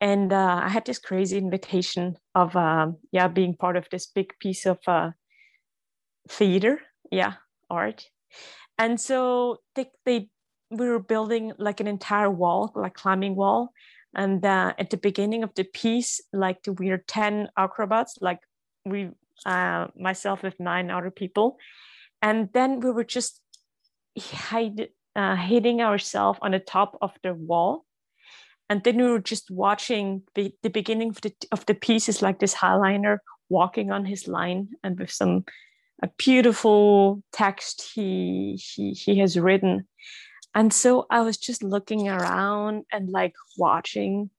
and 0.00 0.32
uh, 0.32 0.60
I 0.64 0.68
had 0.68 0.86
this 0.86 0.98
crazy 0.98 1.38
invitation 1.38 2.16
of 2.34 2.54
um, 2.56 2.96
yeah 3.12 3.28
being 3.28 3.54
part 3.54 3.76
of 3.76 3.86
this 3.90 4.06
big 4.06 4.32
piece 4.38 4.66
of 4.66 4.78
uh, 4.86 5.10
theater, 6.28 6.80
yeah, 7.10 7.34
art, 7.70 8.04
and 8.78 9.00
so 9.00 9.58
they 9.74 9.90
they 10.04 10.28
we 10.70 10.88
were 10.88 11.00
building 11.00 11.52
like 11.58 11.80
an 11.80 11.88
entire 11.88 12.30
wall, 12.30 12.72
like 12.74 12.94
climbing 12.94 13.34
wall, 13.34 13.72
and 14.14 14.44
uh, 14.44 14.74
at 14.78 14.90
the 14.90 14.96
beginning 14.96 15.42
of 15.42 15.50
the 15.54 15.64
piece, 15.64 16.20
like 16.32 16.58
we 16.78 16.90
were 16.90 17.04
ten 17.06 17.48
acrobats, 17.56 18.16
like 18.20 18.40
we 18.84 19.10
uh, 19.46 19.88
myself 19.96 20.42
with 20.42 20.58
nine 20.60 20.90
other 20.90 21.10
people, 21.10 21.56
and 22.22 22.48
then 22.52 22.80
we 22.80 22.90
were 22.90 23.04
just 23.04 23.40
hide, 24.18 24.88
uh, 25.16 25.36
hitting 25.36 25.80
ourselves 25.80 26.38
on 26.42 26.52
the 26.52 26.58
top 26.60 26.96
of 27.02 27.12
the 27.22 27.34
wall 27.34 27.84
and 28.68 28.84
then 28.84 28.96
we 28.98 29.10
were 29.10 29.20
just 29.20 29.50
watching 29.50 30.22
the, 30.34 30.52
the 30.62 30.70
beginning 30.70 31.10
of 31.10 31.20
the, 31.20 31.32
of 31.52 31.64
the 31.66 31.74
piece 31.74 32.08
is 32.08 32.22
like 32.22 32.38
this 32.38 32.54
highliner 32.54 33.18
walking 33.48 33.90
on 33.90 34.04
his 34.04 34.28
line 34.28 34.68
and 34.82 34.98
with 34.98 35.10
some 35.10 35.44
a 36.02 36.08
beautiful 36.16 37.22
text 37.32 37.90
he 37.94 38.60
he 38.62 38.92
he 38.92 39.18
has 39.18 39.38
written. 39.38 39.88
And 40.54 40.72
so 40.72 41.06
i 41.10 41.20
was 41.20 41.36
just 41.36 41.62
looking 41.62 42.08
around 42.08 42.84
and 42.92 43.10
like 43.10 43.34
watching 43.56 44.30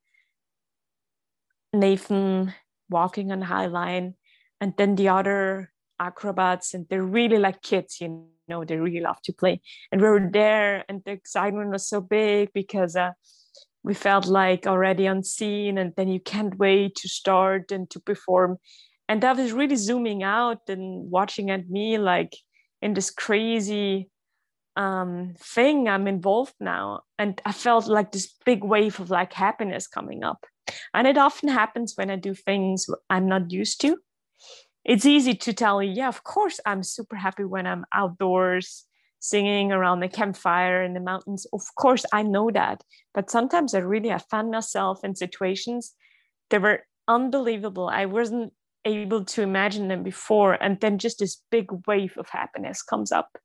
nathan 1.73 2.53
walking 2.89 3.31
on 3.31 3.41
high 3.41 3.67
line 3.67 4.15
and 4.59 4.73
then 4.77 4.95
the 4.95 5.09
other 5.09 5.71
acrobats 5.99 6.73
and 6.73 6.87
they're 6.89 7.03
really 7.03 7.37
like 7.37 7.61
kids 7.61 8.01
you 8.01 8.25
know 8.49 8.65
they 8.65 8.77
really 8.77 8.99
love 8.99 9.21
to 9.21 9.31
play. 9.31 9.61
And 9.91 10.01
we 10.01 10.07
were 10.07 10.29
there 10.31 10.83
and 10.89 11.01
the 11.05 11.11
excitement 11.11 11.69
was 11.69 11.87
so 11.87 12.01
big 12.01 12.51
because 12.53 12.95
uh, 12.95 13.11
we 13.83 13.93
felt 13.93 14.25
like 14.25 14.67
already 14.67 15.07
on 15.07 15.23
scene 15.23 15.77
and 15.77 15.93
then 15.95 16.07
you 16.07 16.19
can't 16.19 16.57
wait 16.57 16.95
to 16.95 17.07
start 17.07 17.71
and 17.71 17.89
to 17.89 17.99
perform. 17.99 18.57
And 19.07 19.21
that 19.23 19.37
was 19.37 19.51
really 19.51 19.75
zooming 19.75 20.21
out 20.21 20.61
and 20.67 21.09
watching 21.09 21.49
at 21.49 21.69
me 21.69 21.97
like 21.97 22.35
in 22.81 22.93
this 22.93 23.09
crazy 23.09 24.09
um, 24.75 25.33
thing 25.37 25.87
i'm 25.87 26.07
involved 26.07 26.55
now. 26.59 27.01
And 27.17 27.41
i 27.45 27.51
felt 27.51 27.87
like 27.87 28.11
this 28.11 28.33
big 28.45 28.63
wave 28.63 28.99
of 28.99 29.09
like 29.09 29.33
happiness 29.33 29.87
coming 29.87 30.23
up. 30.23 30.45
And 30.93 31.07
it 31.07 31.17
often 31.17 31.49
happens 31.49 31.93
when 31.95 32.09
i 32.09 32.15
do 32.15 32.33
things 32.33 32.87
i'm 33.09 33.27
not 33.27 33.51
used 33.51 33.81
to. 33.81 33.97
It's 34.85 35.05
easy 35.05 35.35
to 35.35 35.53
tell 35.53 35.81
yeah 35.81 36.07
of 36.07 36.23
course 36.23 36.59
i'm 36.65 36.83
super 36.83 37.15
happy 37.15 37.43
when 37.43 37.65
i'm 37.65 37.85
outdoors 37.93 38.85
singing 39.19 39.71
around 39.71 39.99
the 39.99 40.07
campfire 40.07 40.81
in 40.83 40.93
the 40.93 40.99
mountains. 40.99 41.45
Of 41.53 41.61
course, 41.75 42.05
I 42.13 42.23
know 42.23 42.49
that. 42.51 42.83
But 43.13 43.29
sometimes 43.29 43.73
I 43.73 43.79
really 43.79 44.09
have 44.09 44.25
found 44.29 44.51
myself 44.51 45.03
in 45.03 45.15
situations 45.15 45.93
that 46.49 46.61
were 46.61 46.83
unbelievable. 47.07 47.89
I 47.89 48.05
wasn't 48.05 48.53
able 48.85 49.25
to 49.25 49.41
imagine 49.41 49.87
them 49.87 50.03
before. 50.03 50.53
And 50.53 50.79
then 50.79 50.97
just 50.97 51.19
this 51.19 51.41
big 51.51 51.67
wave 51.87 52.13
of 52.17 52.29
happiness 52.29 52.81
comes 52.81 53.11
up. 53.11 53.37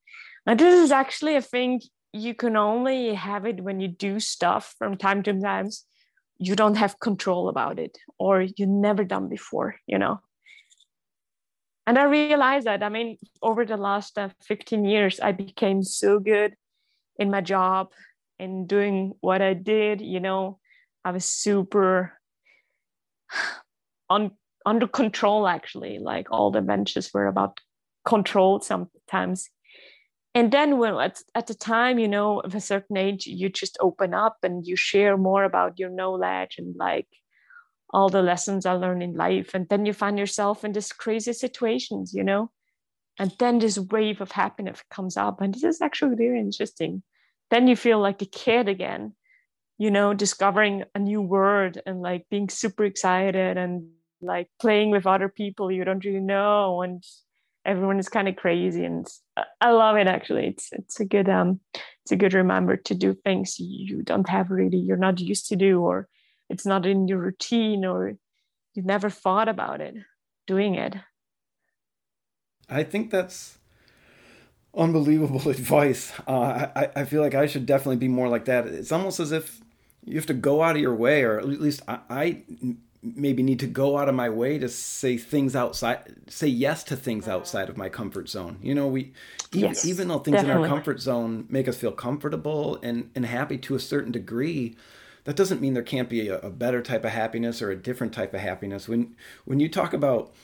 And 0.47 0.61
this 0.61 0.83
is 0.83 0.93
actually, 0.93 1.37
I 1.37 1.41
think, 1.41 1.83
you 2.13 2.33
can 2.33 2.57
only 2.57 3.13
have 3.15 3.45
it 3.45 3.61
when 3.61 3.81
you 3.81 3.89
do 3.89 4.21
stuff 4.21 4.77
from 4.79 4.97
time 4.97 5.25
to 5.25 5.41
time 5.41 5.69
you 6.39 6.55
don't 6.55 6.77
have 6.77 7.01
control 7.01 7.49
about 7.49 7.79
it 7.81 7.99
or 8.19 8.43
you 8.43 8.67
never 8.67 9.03
done 9.03 9.29
before, 9.29 9.77
you 9.87 9.99
know 9.99 10.21
and 11.87 11.99
i 11.99 12.05
realized 12.05 12.67
that 12.67 12.83
i 12.83 12.89
mean 12.89 13.17
over 13.43 13.65
the 13.65 13.77
last 13.77 14.19
uh, 14.19 14.29
15 14.43 14.85
years 14.85 15.21
i 15.21 15.33
became 15.33 15.83
so 15.83 16.19
good 16.19 16.55
in 17.19 17.31
my 17.31 17.41
job 17.41 17.93
in 18.39 18.67
doing 18.67 19.13
what 19.21 19.43
i 19.43 19.55
did 19.55 20.01
you 20.01 20.21
know. 20.21 20.59
I 21.05 21.11
was 21.11 21.27
super 21.27 22.19
on 24.11 24.33
under 24.67 24.89
control 24.89 25.47
actually 25.47 25.99
like 25.99 26.29
all 26.31 26.51
the 26.51 26.63
benches 26.63 27.11
were 27.13 27.27
about 27.27 27.61
control 28.05 28.61
sometimes. 28.61 29.51
And 30.35 30.51
then 30.51 30.79
when 30.79 30.95
at, 30.95 31.21
at 31.35 31.47
the 31.47 31.55
time 31.55 31.99
you 31.99 32.09
know 32.09 32.41
of 32.41 32.55
a 32.55 32.61
certain 32.61 32.97
age 32.97 33.27
you 33.27 33.49
just 33.49 33.77
open 33.81 34.15
up 34.15 34.39
and 34.43 34.67
you 34.67 34.77
share 34.77 35.17
more 35.17 35.45
about 35.45 35.79
your 35.79 35.91
knowledge 35.91 36.57
and 36.59 36.75
like 36.77 37.07
all 37.95 38.09
the 38.09 38.23
lessons 38.23 38.67
I 38.67 38.73
learned 38.73 39.05
in 39.05 39.15
life. 39.15 39.55
And 39.55 39.69
then 39.69 39.87
you 39.87 39.93
find 39.93 40.19
yourself 40.19 40.65
in 40.65 40.73
these 40.73 40.93
crazy 40.93 41.33
situations, 41.33 42.13
you 42.13 42.25
know? 42.25 42.51
And 43.21 43.33
then 43.39 43.61
this 43.61 43.79
wave 43.79 44.21
of 44.21 44.33
happiness 44.33 44.83
comes 44.91 45.17
up. 45.17 45.41
And 45.41 45.55
this 45.55 45.63
is 45.63 45.81
actually 45.81 46.17
very 46.17 46.41
interesting. 46.41 47.05
Then 47.51 47.69
you 47.69 47.77
feel 47.77 48.01
like 48.01 48.21
a 48.21 48.27
kid 48.27 48.69
again, 48.69 49.15
you 49.79 49.93
know, 49.93 50.13
discovering 50.13 50.83
a 50.97 50.99
new 50.99 51.23
word 51.23 51.81
and 51.87 52.03
like 52.03 52.27
being 52.29 52.49
super 52.49 52.85
excited 52.85 53.57
and 53.57 53.91
like 54.21 54.49
playing 54.61 54.91
with 54.91 55.07
other 55.07 55.29
people 55.29 55.71
you 55.71 55.85
don't 55.85 56.05
really 56.05 56.19
know. 56.19 56.83
And 56.83 57.05
everyone 57.65 58.01
is 58.01 58.09
kind 58.09 58.27
of 58.27 58.35
crazy. 58.35 58.85
And 58.85 59.07
I 59.61 59.71
love 59.71 59.97
it 59.97 60.09
actually. 60.09 60.49
It's 60.49 60.73
it's 60.73 60.99
a 60.99 61.05
good 61.05 61.29
um 61.29 61.61
it's 62.03 62.13
a 62.13 62.17
good 62.17 62.35
reminder 62.35 62.77
to 62.77 62.95
do 62.95 63.15
things 63.15 63.61
you 63.61 64.03
don't 64.03 64.29
have 64.29 64.51
really, 64.51 64.79
you're 64.79 64.97
not 64.97 65.21
used 65.21 65.49
to 65.51 65.57
do 65.57 65.81
or 65.81 66.09
it's 66.55 66.65
not 66.65 66.87
in 66.87 67.09
your 67.09 67.19
routine 67.19 67.85
or 67.85 68.13
you 68.75 68.83
never 68.83 69.11
thought 69.11 69.49
about 69.49 69.81
it 69.81 69.97
doing 70.47 70.77
it. 70.77 70.95
I 72.69 72.85
think 72.85 73.11
that's 73.11 73.59
unbelievable 74.77 75.51
advice. 75.59 76.13
Uh, 76.29 76.69
I, 76.77 76.91
I 76.95 77.05
feel 77.05 77.23
like 77.23 77.35
i 77.35 77.47
should 77.47 77.67
definitely 77.67 77.97
be 77.97 78.09
more 78.09 78.29
like 78.29 78.45
that. 78.45 78.69
It's 78.69 78.93
almost 78.93 79.19
as 79.19 79.33
if 79.33 79.61
you 80.05 80.15
have 80.15 80.27
to 80.27 80.35
go 80.35 80.63
out 80.63 80.77
of 80.77 80.83
your 80.83 80.95
way 80.95 81.25
or 81.25 81.39
at 81.39 81.49
least 81.49 81.83
I, 81.89 81.99
I 82.09 82.43
maybe 83.03 83.43
need 83.43 83.59
to 83.61 83.67
go 83.67 83.99
out 83.99 84.09
of 84.09 84.15
my 84.15 84.31
way 84.31 84.57
to 84.59 84.69
say 84.69 85.19
things 85.19 85.57
outside 85.57 86.15
say 86.29 86.47
yes 86.47 86.85
to 86.85 86.97
things 86.97 87.27
outside 87.27 87.69
of 87.69 87.77
my 87.77 87.89
comfort 87.89 88.29
zone. 88.29 88.59
You 88.63 88.77
know 88.77 88.87
we 88.87 89.13
even, 89.53 89.75
even 89.85 90.09
though 90.09 90.21
things 90.21 90.37
definitely. 90.37 90.65
in 90.65 90.71
our 90.71 90.77
comfort 90.77 91.01
zone 91.01 91.47
make 91.49 91.67
us 91.67 91.77
feel 91.77 91.93
comfortable 91.93 92.79
and, 92.83 93.11
and 93.17 93.27
happy 93.27 93.59
to 93.59 93.75
a 93.75 93.81
certain 93.81 94.13
degree 94.13 94.77
that 95.25 95.37
doesn't 95.37 95.61
mean 95.61 95.75
there 95.75 95.83
can't 95.83 96.09
be 96.09 96.29
a, 96.29 96.39
a 96.41 96.51
better 96.51 96.83
type 96.83 97.05
of 97.05 97.11
happiness 97.11 97.61
or 97.61 97.71
a 97.71 97.77
different 97.77 98.13
type 98.13 98.35
of 98.35 98.41
happiness. 98.41 98.89
When 98.89 99.17
when 99.45 99.61
you 99.61 99.69
talk 99.69 99.93
about 99.93 100.35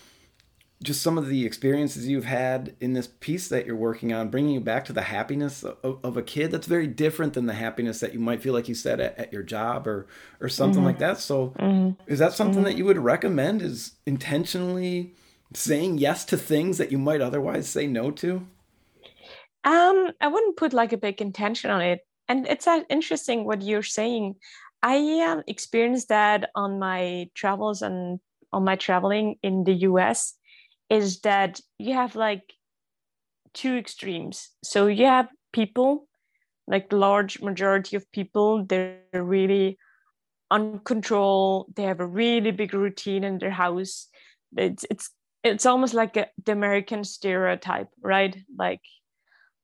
just 0.83 1.03
some 1.03 1.19
of 1.19 1.29
the 1.29 1.45
experiences 1.45 2.09
you've 2.09 2.25
had 2.25 2.75
in 2.81 2.95
this 2.95 3.07
piece 3.07 3.49
that 3.49 3.67
you're 3.67 3.77
working 3.77 4.15
on, 4.15 4.31
bringing 4.31 4.55
you 4.55 4.61
back 4.61 4.83
to 4.87 4.95
the 4.95 5.03
happiness 5.03 5.63
of, 5.63 5.99
of 6.03 6.17
a 6.17 6.23
kid, 6.23 6.51
that's 6.51 6.67
very 6.67 6.87
different 6.87 7.35
than 7.35 7.45
the 7.45 7.53
happiness 7.53 8.01
that 8.01 8.15
you 8.15 8.19
might 8.19 8.41
feel 8.43 8.55
like 8.55 8.67
you 8.67 8.75
said 8.75 8.99
at, 8.99 9.17
at 9.19 9.33
your 9.33 9.43
job 9.43 9.87
or 9.87 10.07
or 10.41 10.49
something 10.49 10.79
mm-hmm. 10.79 10.87
like 10.87 10.99
that. 10.99 11.19
So, 11.19 11.49
mm-hmm. 11.59 12.01
is 12.11 12.19
that 12.19 12.33
something 12.33 12.57
mm-hmm. 12.57 12.65
that 12.65 12.77
you 12.77 12.87
would 12.87 12.99
recommend? 12.99 13.61
Is 13.61 13.93
intentionally 14.07 15.15
saying 15.53 15.99
yes 15.99 16.25
to 16.27 16.37
things 16.37 16.79
that 16.79 16.91
you 16.91 16.99
might 16.99 17.21
otherwise 17.21 17.69
say 17.69 17.87
no 17.87 18.11
to? 18.13 18.47
Um, 19.63 20.13
I 20.23 20.29
wouldn't 20.29 20.57
put 20.57 20.73
like 20.73 20.95
a 20.95 20.97
big 20.97 21.21
intention 21.21 21.71
on 21.71 21.83
it, 21.83 22.01
and 22.29 22.47
it's 22.49 22.67
uh, 22.67 22.81
interesting 22.89 23.45
what 23.45 23.61
you're 23.61 23.83
saying 23.83 24.37
I 24.83 25.21
um, 25.21 25.43
experienced 25.47 26.09
that 26.09 26.51
on 26.55 26.79
my 26.79 27.29
travels 27.35 27.83
and 27.83 28.21
on 28.53 28.65
my 28.65 28.77
traveling 28.77 29.37
in 29.43 29.65
the 29.65 29.75
US 29.89 30.35
is 30.89 31.21
that 31.21 31.61
you 31.79 31.95
have 31.95 32.17
like 32.17 32.43
two 33.55 33.77
extremes. 33.77 34.51
So 34.65 34.87
you 34.87 35.07
have 35.07 35.29
people, 35.53 36.09
like 36.67 36.91
the 36.91 36.97
large 36.97 37.41
majority 37.41 37.97
of 37.97 38.11
people, 38.13 38.65
they're 38.65 39.01
really 39.13 39.79
uncontrolled. 40.51 41.73
They 41.77 41.85
have 41.85 42.01
a 42.01 42.07
really 42.07 42.51
big 42.51 42.75
routine 42.75 43.25
in 43.25 43.39
their 43.39 43.51
house. 43.51 44.09
It's 44.57 44.85
it's 44.91 45.11
it's 45.43 45.67
almost 45.67 45.95
like 45.95 46.17
a, 46.17 46.27
the 46.45 46.53
American 46.53 47.05
stereotype, 47.05 47.89
right? 48.03 48.37
Like 48.57 48.83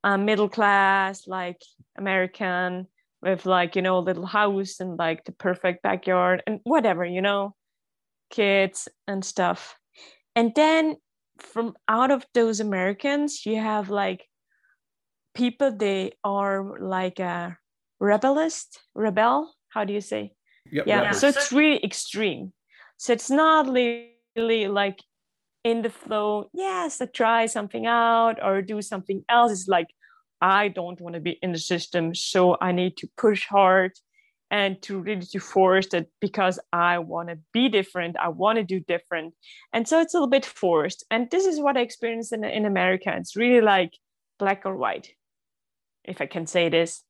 uh, 0.04 0.16
middle 0.16 0.48
class, 0.48 1.26
like 1.26 1.60
American, 1.98 2.86
with 3.26 3.44
like 3.44 3.76
you 3.76 3.82
know 3.82 3.98
a 3.98 4.06
little 4.08 4.26
house 4.26 4.80
and 4.80 4.98
like 4.98 5.24
the 5.24 5.32
perfect 5.32 5.82
backyard 5.82 6.42
and 6.46 6.60
whatever 6.64 7.04
you 7.04 7.20
know 7.20 7.54
kids 8.30 8.88
and 9.06 9.24
stuff 9.24 9.76
and 10.34 10.52
then 10.54 10.96
from 11.38 11.74
out 11.88 12.10
of 12.10 12.24
those 12.34 12.60
Americans, 12.60 13.44
you 13.46 13.56
have 13.56 13.90
like 13.90 14.24
people 15.34 15.74
they 15.74 16.12
are 16.24 16.78
like 16.80 17.18
a 17.18 17.56
rebelist, 18.00 18.78
rebel. 18.94 19.52
How 19.70 19.84
do 19.84 19.92
you 19.92 20.00
say? 20.00 20.32
Yep, 20.70 20.86
yeah. 20.86 21.10
So 21.12 21.28
it's 21.28 21.52
really 21.52 21.82
extreme. 21.84 22.52
So 22.96 23.12
it's 23.12 23.30
not 23.30 23.68
really 23.68 24.68
like 24.68 24.98
in 25.64 25.82
the 25.82 25.90
flow. 25.90 26.50
Yes, 26.52 27.00
I 27.00 27.06
try 27.06 27.46
something 27.46 27.86
out 27.86 28.42
or 28.42 28.62
do 28.62 28.80
something 28.82 29.24
else. 29.28 29.52
It's 29.52 29.68
like 29.68 29.88
I 30.40 30.68
don't 30.68 31.00
want 31.00 31.14
to 31.14 31.20
be 31.20 31.38
in 31.42 31.52
the 31.52 31.58
system, 31.58 32.14
so 32.14 32.56
I 32.60 32.72
need 32.72 32.96
to 32.98 33.08
push 33.16 33.46
hard 33.46 33.92
and 34.50 34.80
to 34.82 35.00
really 35.00 35.26
to 35.26 35.40
force 35.40 35.88
that 35.88 36.06
because 36.20 36.60
I 36.72 36.98
want 36.98 37.30
to 37.30 37.38
be 37.52 37.68
different, 37.68 38.16
I 38.18 38.28
want 38.28 38.58
to 38.58 38.64
do 38.64 38.80
different. 38.80 39.34
And 39.72 39.88
so 39.88 40.00
it's 40.00 40.14
a 40.14 40.18
little 40.18 40.30
bit 40.30 40.44
forced. 40.44 41.04
And 41.10 41.28
this 41.30 41.46
is 41.46 41.60
what 41.60 41.76
I 41.76 41.80
experienced 41.80 42.32
in, 42.32 42.44
in 42.44 42.64
America. 42.64 43.12
It's 43.16 43.36
really 43.36 43.60
like 43.60 43.92
black 44.38 44.62
or 44.64 44.76
white, 44.76 45.08
if 46.04 46.20
I 46.20 46.26
can 46.26 46.46
say 46.46 46.68
this. 46.68 47.02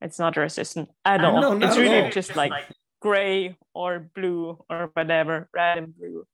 It's 0.00 0.18
not 0.18 0.34
racist 0.34 0.86
at 1.04 1.24
uh, 1.24 1.30
all. 1.30 1.40
No, 1.40 1.66
it's 1.66 1.76
really 1.76 2.02
all. 2.02 2.10
just 2.10 2.34
like 2.34 2.52
gray 3.00 3.56
or 3.74 4.10
blue 4.14 4.58
or 4.68 4.90
whatever, 4.94 5.48
red 5.54 5.78
and 5.78 5.96
blue. 5.96 6.24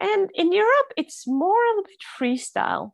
And 0.00 0.30
in 0.34 0.52
Europe, 0.52 0.92
it's 0.96 1.26
more 1.26 1.56
a 1.56 1.68
little 1.70 1.84
bit 1.84 2.00
freestyle 2.18 2.92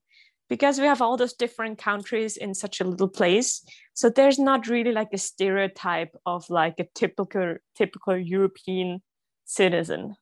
because 0.48 0.78
we 0.78 0.86
have 0.86 1.02
all 1.02 1.16
those 1.16 1.32
different 1.32 1.78
countries 1.78 2.36
in 2.36 2.54
such 2.54 2.80
a 2.80 2.84
little 2.84 3.08
place. 3.08 3.62
So 3.94 4.08
there's 4.08 4.38
not 4.38 4.68
really 4.68 4.92
like 4.92 5.12
a 5.12 5.18
stereotype 5.18 6.14
of 6.24 6.48
like 6.50 6.78
a 6.78 6.86
typical 6.94 7.56
typical 7.76 8.16
european 8.16 9.02
citizen. 9.44 10.14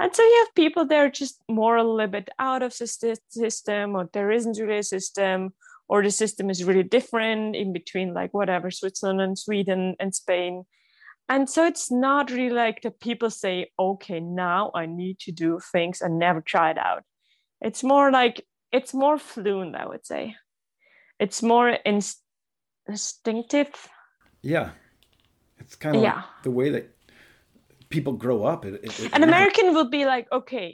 And 0.00 0.14
so 0.14 0.22
you 0.22 0.44
have 0.44 0.54
people 0.54 0.84
that 0.86 0.96
are 0.96 1.10
just 1.10 1.40
more 1.48 1.76
a 1.76 1.84
little 1.84 2.10
bit 2.10 2.28
out 2.38 2.62
of 2.62 2.76
the 2.76 3.16
system 3.28 3.94
or 3.94 4.10
there 4.12 4.32
isn't 4.32 4.58
really 4.58 4.78
a 4.78 4.82
system 4.82 5.54
or 5.88 6.02
the 6.02 6.10
system 6.10 6.50
is 6.50 6.64
really 6.64 6.82
different 6.82 7.54
in 7.54 7.72
between 7.72 8.12
like 8.12 8.34
whatever 8.34 8.70
switzerland 8.70 9.20
and 9.20 9.38
sweden 9.38 9.94
and 10.00 10.14
spain. 10.14 10.64
And 11.28 11.48
so 11.48 11.64
it's 11.64 11.90
not 11.90 12.30
really 12.30 12.54
like 12.54 12.82
the 12.82 12.90
people 12.90 13.30
say 13.30 13.70
okay 13.78 14.20
now 14.20 14.72
i 14.74 14.84
need 14.86 15.20
to 15.20 15.32
do 15.32 15.60
things 15.72 16.02
i 16.02 16.08
never 16.08 16.40
tried 16.40 16.76
out. 16.76 17.04
It's 17.60 17.84
more 17.84 18.10
like 18.10 18.44
it's 18.76 18.92
more 18.92 19.18
fluent 19.18 19.74
i 19.82 19.86
would 19.90 20.04
say. 20.12 20.22
It's 21.24 21.42
more 21.42 21.68
inst- 21.92 22.24
instinctive. 22.88 23.70
Yeah, 24.42 24.70
it's 25.60 25.76
kind 25.76 25.96
of 25.96 26.02
Yeah. 26.02 26.22
the 26.42 26.50
way 26.50 26.70
that 26.70 26.84
people 27.88 28.12
grow 28.24 28.42
up. 28.52 28.64
It, 28.64 28.74
it, 28.86 29.00
it 29.00 29.12
an 29.16 29.22
american 29.22 29.66
will 29.74 29.90
be 29.98 30.04
like 30.04 30.26
okay 30.32 30.68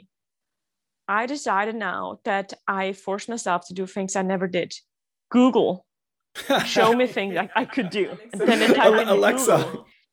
i 1.19 1.21
decided 1.27 1.75
now 1.75 2.19
that 2.29 2.53
i 2.67 2.93
forced 2.93 3.29
myself 3.29 3.61
to 3.67 3.73
do 3.73 3.85
things 3.85 4.15
i 4.15 4.21
never 4.23 4.47
did. 4.47 4.73
Google. 5.29 5.85
Show 6.65 6.93
me 6.99 7.05
things 7.07 7.35
like 7.35 7.51
i 7.55 7.65
could 7.75 7.89
do. 7.89 8.05
And 8.33 8.41
then 8.47 8.59
they 8.59 8.73
type 8.73 9.07
Alexa. 9.07 9.57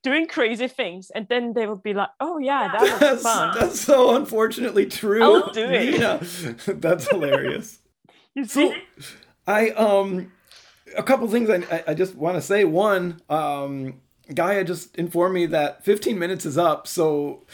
Doing 0.04 0.26
crazy 0.28 0.68
things 0.68 1.10
and 1.14 1.26
then 1.28 1.52
they 1.54 1.66
will 1.66 1.76
be 1.76 1.92
like 1.92 2.10
oh 2.20 2.38
yeah 2.38 2.68
that 2.70 2.80
was 2.80 3.00
That's, 3.00 3.22
fun 3.22 3.54
that's 3.58 3.80
so 3.80 4.14
unfortunately 4.16 4.86
true. 4.86 5.22
I'll 5.22 5.52
do 5.52 5.64
it. 5.64 5.92
Nina. 5.92 6.20
That's 6.66 7.08
hilarious. 7.08 7.80
you 8.34 8.44
see 8.44 8.74
I 9.46 9.70
um 9.70 10.32
a 10.96 11.02
couple 11.02 11.26
things 11.28 11.50
I 11.50 11.56
I- 11.74 11.84
I 11.88 11.94
just 11.94 12.14
want 12.14 12.36
to 12.36 12.40
say. 12.40 12.64
One, 12.64 13.20
um, 13.28 14.00
Gaia 14.32 14.62
just 14.64 14.94
informed 14.96 15.34
me 15.34 15.46
that 15.46 15.84
15 15.84 16.18
minutes 16.18 16.46
is 16.46 16.56
up, 16.56 16.86
so 16.86 17.44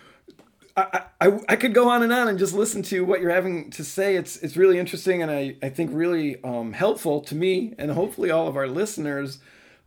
I, 0.76 1.02
I 1.20 1.38
I 1.48 1.56
could 1.56 1.74
go 1.74 1.88
on 1.88 2.02
and 2.02 2.12
on 2.12 2.28
and 2.28 2.38
just 2.38 2.54
listen 2.54 2.82
to 2.84 3.04
what 3.04 3.20
you're 3.20 3.30
having 3.30 3.70
to 3.70 3.84
say. 3.84 4.16
It's 4.16 4.36
it's 4.38 4.56
really 4.56 4.78
interesting 4.78 5.22
and 5.22 5.30
I 5.30 5.56
I 5.62 5.68
think 5.70 5.90
really 5.92 6.42
um 6.44 6.72
helpful 6.72 7.20
to 7.22 7.34
me 7.34 7.74
and 7.78 7.90
hopefully 7.90 8.30
all 8.30 8.46
of 8.48 8.56
our 8.56 8.68
listeners. 8.68 9.38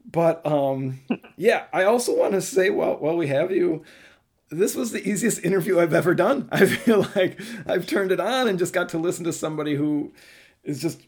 But 0.05 0.45
um 0.45 0.99
yeah, 1.37 1.65
I 1.73 1.83
also 1.83 2.17
want 2.17 2.33
to 2.33 2.41
say 2.41 2.69
while 2.69 2.97
while 2.97 3.17
we 3.17 3.27
have 3.27 3.51
you. 3.51 3.83
This 4.49 4.75
was 4.75 4.91
the 4.91 5.07
easiest 5.07 5.43
interview 5.43 5.79
I've 5.79 5.95
ever 5.95 6.13
done. 6.13 6.47
I 6.51 6.65
feel 6.67 7.07
like 7.15 7.39
I've 7.65 7.87
turned 7.87 8.11
it 8.11 8.19
on 8.19 8.47
and 8.47 8.59
just 8.59 8.73
got 8.73 8.89
to 8.89 8.99
listen 8.99 9.23
to 9.25 9.33
somebody 9.33 9.73
who 9.75 10.13
is 10.63 10.79
just 10.79 11.01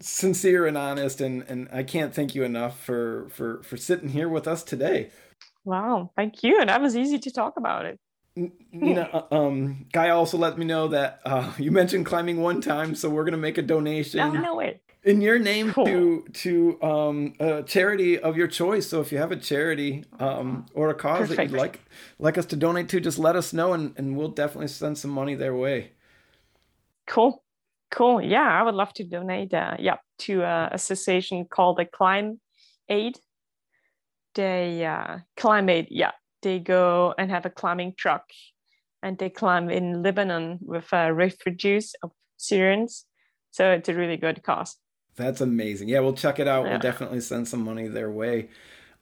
sincere 0.00 0.66
and 0.66 0.76
honest 0.76 1.20
and 1.20 1.42
and 1.48 1.68
I 1.72 1.82
can't 1.82 2.14
thank 2.14 2.34
you 2.34 2.42
enough 2.42 2.80
for 2.82 3.28
for 3.30 3.62
for 3.62 3.76
sitting 3.76 4.08
here 4.08 4.28
with 4.28 4.48
us 4.48 4.62
today. 4.62 5.10
wow 5.64 6.10
thank 6.16 6.42
you 6.42 6.58
And 6.60 6.68
that 6.70 6.80
was 6.80 6.96
easy 6.96 7.18
to 7.18 7.30
talk 7.30 7.56
about 7.56 7.84
it 7.84 7.98
Nina, 8.72 9.02
uh, 9.12 9.34
um, 9.34 9.86
Gaia 9.92 10.14
also 10.14 10.38
let 10.38 10.56
me 10.56 10.64
know 10.64 10.88
that 10.88 11.20
uh, 11.24 11.52
you 11.58 11.70
mentioned 11.72 12.06
climbing 12.06 12.40
one 12.40 12.60
time, 12.60 12.94
so 12.94 13.10
we're 13.10 13.24
gonna 13.24 13.36
make 13.36 13.58
a 13.58 13.62
donation 13.62 14.20
oh 14.20 14.30
no 14.30 14.54
way 14.54 14.80
in 15.02 15.20
your 15.20 15.38
name 15.38 15.72
Cool. 15.72 15.86
to 15.86 16.24
to 16.32 16.82
um, 16.82 17.34
a 17.40 17.62
charity 17.62 18.18
of 18.18 18.36
your 18.36 18.48
choice. 18.48 18.88
So 18.88 19.00
if 19.00 19.12
you 19.12 19.18
have 19.18 19.32
a 19.32 19.36
charity 19.36 20.04
um, 20.18 20.66
or 20.74 20.90
a 20.90 20.94
cause 20.94 21.28
that 21.30 21.38
you'd 21.38 21.58
like 21.58 21.80
like 22.18 22.38
us 22.38 22.46
to 22.46 22.56
donate 22.56 22.88
to, 22.90 23.00
just 23.00 23.18
let 23.18 23.36
us 23.36 23.52
know, 23.52 23.72
and, 23.72 23.94
and 23.96 24.16
we'll 24.16 24.28
definitely 24.28 24.68
send 24.68 24.98
some 24.98 25.10
money 25.10 25.34
their 25.34 25.54
way. 25.54 25.92
Cool. 27.06 27.42
Cool. 27.90 28.20
Yeah, 28.22 28.48
I 28.48 28.62
would 28.62 28.74
love 28.74 28.92
to 28.94 29.04
donate 29.04 29.52
uh, 29.52 29.76
yeah, 29.78 29.96
to 30.20 30.44
an 30.44 30.68
association 30.72 31.44
called 31.44 31.78
the 31.78 31.84
Climb 31.84 32.40
Aid. 32.88 33.18
They 34.34 34.86
uh, 34.86 35.18
Climb 35.36 35.68
Aid, 35.68 35.88
yeah, 35.90 36.12
they 36.42 36.60
go 36.60 37.14
and 37.18 37.30
have 37.30 37.46
a 37.46 37.50
climbing 37.50 37.94
truck 37.96 38.22
and 39.02 39.18
they 39.18 39.30
climb 39.30 39.70
in 39.70 40.02
Lebanon 40.02 40.58
with 40.62 40.92
uh, 40.92 41.10
refugees 41.12 41.94
of 42.02 42.12
Syrians. 42.36 43.06
So 43.50 43.72
it's 43.72 43.88
a 43.88 43.94
really 43.94 44.16
good 44.16 44.42
cause. 44.42 44.76
That's 45.16 45.40
amazing. 45.40 45.88
Yeah, 45.88 46.00
we'll 46.00 46.14
check 46.14 46.38
it 46.38 46.48
out. 46.48 46.64
We'll 46.64 46.78
definitely 46.78 47.20
send 47.20 47.48
some 47.48 47.64
money 47.64 47.88
their 47.88 48.10
way. 48.10 48.48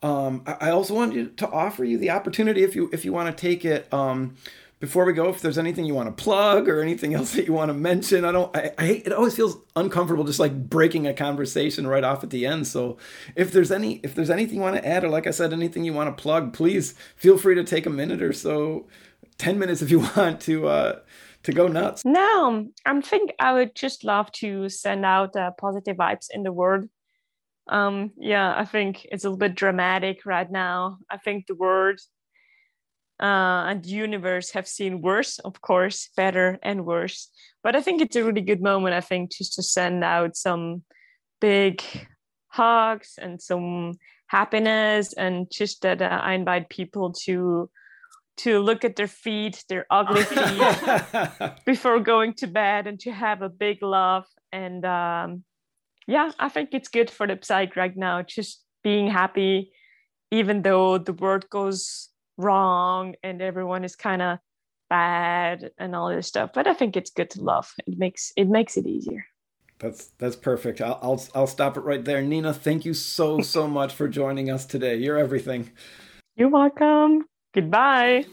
Um, 0.02 0.42
I 0.46 0.68
I 0.68 0.70
also 0.70 0.94
wanted 0.94 1.36
to 1.38 1.48
offer 1.48 1.84
you 1.84 1.98
the 1.98 2.10
opportunity 2.10 2.62
if 2.62 2.74
you 2.76 2.88
if 2.92 3.04
you 3.04 3.12
want 3.12 3.36
to 3.36 3.40
take 3.40 3.64
it. 3.64 3.92
Um, 3.92 4.36
before 4.80 5.04
we 5.04 5.12
go, 5.12 5.28
if 5.28 5.40
there's 5.40 5.58
anything 5.58 5.86
you 5.86 5.94
want 5.94 6.16
to 6.16 6.22
plug 6.22 6.68
or 6.68 6.80
anything 6.80 7.12
else 7.18 7.32
that 7.32 7.46
you 7.46 7.52
want 7.52 7.68
to 7.70 7.74
mention, 7.74 8.24
I 8.24 8.32
don't. 8.32 8.56
I, 8.56 8.72
I 8.78 8.86
hate. 8.86 9.06
It 9.06 9.12
always 9.12 9.34
feels 9.34 9.58
uncomfortable 9.74 10.24
just 10.24 10.38
like 10.38 10.68
breaking 10.68 11.06
a 11.06 11.14
conversation 11.14 11.86
right 11.86 12.04
off 12.04 12.22
at 12.22 12.30
the 12.30 12.46
end. 12.46 12.66
So 12.66 12.96
if 13.34 13.52
there's 13.52 13.72
any 13.72 13.94
if 14.04 14.14
there's 14.14 14.30
anything 14.30 14.56
you 14.56 14.62
want 14.62 14.76
to 14.76 14.86
add 14.86 15.04
or 15.04 15.08
like 15.08 15.26
I 15.26 15.30
said, 15.30 15.52
anything 15.52 15.84
you 15.84 15.92
want 15.92 16.16
to 16.16 16.20
plug, 16.20 16.52
please 16.52 16.94
feel 17.16 17.38
free 17.38 17.54
to 17.56 17.64
take 17.64 17.86
a 17.86 17.90
minute 17.90 18.22
or 18.22 18.32
so, 18.32 18.86
ten 19.36 19.58
minutes 19.58 19.82
if 19.82 19.90
you 19.90 20.00
want 20.16 20.40
to 20.42 20.68
uh, 20.68 20.98
to 21.48 21.54
go 21.54 21.66
nuts. 21.66 22.04
No, 22.04 22.68
I 22.84 23.00
think 23.00 23.32
I 23.38 23.54
would 23.54 23.74
just 23.74 24.04
love 24.04 24.30
to 24.32 24.68
send 24.68 25.06
out 25.06 25.34
uh, 25.34 25.50
positive 25.52 25.96
vibes 25.96 26.26
in 26.30 26.42
the 26.42 26.52
world. 26.52 26.84
Um, 27.68 28.12
yeah, 28.18 28.54
I 28.54 28.66
think 28.66 29.06
it's 29.10 29.24
a 29.24 29.28
little 29.28 29.38
bit 29.38 29.54
dramatic 29.54 30.26
right 30.26 30.50
now. 30.50 30.98
I 31.10 31.16
think 31.16 31.46
the 31.46 31.54
world 31.54 32.00
uh, 33.18 33.64
and 33.70 33.86
universe 33.86 34.50
have 34.50 34.68
seen 34.68 35.00
worse, 35.00 35.38
of 35.38 35.62
course, 35.62 36.10
better 36.16 36.58
and 36.62 36.84
worse. 36.84 37.30
But 37.62 37.74
I 37.74 37.80
think 37.80 38.02
it's 38.02 38.16
a 38.16 38.24
really 38.24 38.42
good 38.42 38.60
moment, 38.60 38.94
I 38.94 39.00
think, 39.00 39.32
just 39.32 39.54
to 39.54 39.62
send 39.62 40.04
out 40.04 40.36
some 40.36 40.82
big 41.40 41.82
hugs 42.48 43.18
and 43.18 43.40
some 43.40 43.94
happiness 44.26 45.14
and 45.14 45.50
just 45.50 45.80
that 45.80 46.02
uh, 46.02 46.20
I 46.22 46.34
invite 46.34 46.68
people 46.68 47.14
to 47.24 47.70
to 48.38 48.60
look 48.60 48.84
at 48.84 48.96
their 48.96 49.08
feet, 49.08 49.64
their 49.68 49.86
ugly 49.90 50.22
feet 50.24 51.54
before 51.64 52.00
going 52.00 52.34
to 52.34 52.46
bed 52.46 52.86
and 52.86 52.98
to 53.00 53.12
have 53.12 53.42
a 53.42 53.48
big 53.48 53.82
love 53.82 54.24
and 54.52 54.84
um, 54.84 55.44
yeah 56.06 56.30
i 56.38 56.48
think 56.48 56.70
it's 56.72 56.88
good 56.88 57.10
for 57.10 57.26
the 57.26 57.38
psyche 57.42 57.72
right 57.76 57.96
now 57.96 58.22
just 58.22 58.64
being 58.82 59.08
happy 59.08 59.70
even 60.30 60.62
though 60.62 60.98
the 60.98 61.12
world 61.12 61.48
goes 61.50 62.08
wrong 62.36 63.14
and 63.22 63.42
everyone 63.42 63.84
is 63.84 63.94
kind 63.94 64.22
of 64.22 64.38
bad 64.88 65.70
and 65.78 65.94
all 65.94 66.08
this 66.08 66.26
stuff 66.26 66.50
but 66.54 66.66
i 66.66 66.74
think 66.74 66.96
it's 66.96 67.10
good 67.10 67.28
to 67.28 67.42
love 67.42 67.72
it 67.86 67.98
makes 67.98 68.32
it 68.36 68.48
makes 68.48 68.76
it 68.76 68.86
easier 68.86 69.24
That's 69.78 70.10
that's 70.18 70.34
perfect. 70.34 70.80
I'll, 70.80 70.98
I'll 71.02 71.22
I'll 71.34 71.46
stop 71.46 71.76
it 71.76 71.84
right 71.84 72.04
there. 72.04 72.20
Nina, 72.20 72.52
thank 72.52 72.84
you 72.84 72.94
so 72.94 73.40
so 73.42 73.68
much 73.68 73.94
for 73.94 74.08
joining 74.08 74.50
us 74.50 74.66
today. 74.66 74.96
You're 74.96 75.18
everything. 75.18 75.70
you're 76.34 76.50
welcome 76.50 77.22
goodbye 77.58 78.24